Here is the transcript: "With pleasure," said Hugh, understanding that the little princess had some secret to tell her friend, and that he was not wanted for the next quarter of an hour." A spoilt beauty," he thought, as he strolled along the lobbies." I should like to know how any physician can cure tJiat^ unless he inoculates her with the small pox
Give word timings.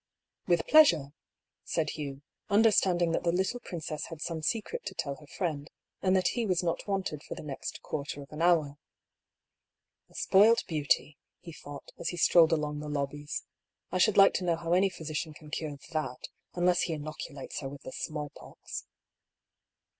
"With 0.47 0.65
pleasure," 0.65 1.13
said 1.63 1.91
Hugh, 1.91 2.23
understanding 2.49 3.11
that 3.11 3.21
the 3.23 3.31
little 3.31 3.59
princess 3.59 4.05
had 4.07 4.19
some 4.19 4.41
secret 4.41 4.83
to 4.87 4.95
tell 4.95 5.17
her 5.17 5.27
friend, 5.27 5.69
and 6.01 6.15
that 6.15 6.29
he 6.29 6.43
was 6.43 6.63
not 6.63 6.87
wanted 6.87 7.21
for 7.21 7.35
the 7.35 7.43
next 7.43 7.83
quarter 7.83 8.23
of 8.23 8.31
an 8.31 8.41
hour." 8.41 8.79
A 10.09 10.15
spoilt 10.15 10.63
beauty," 10.67 11.19
he 11.39 11.53
thought, 11.53 11.91
as 11.99 12.09
he 12.09 12.17
strolled 12.17 12.51
along 12.51 12.79
the 12.79 12.89
lobbies." 12.89 13.45
I 13.91 13.99
should 13.99 14.17
like 14.17 14.33
to 14.33 14.43
know 14.43 14.55
how 14.55 14.73
any 14.73 14.89
physician 14.89 15.35
can 15.35 15.51
cure 15.51 15.69
tJiat^ 15.77 16.17
unless 16.55 16.81
he 16.81 16.93
inoculates 16.93 17.59
her 17.59 17.69
with 17.69 17.83
the 17.83 17.91
small 17.91 18.31
pox 18.35 18.87